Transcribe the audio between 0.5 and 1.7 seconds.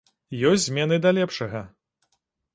Ёсць змены да лепшага.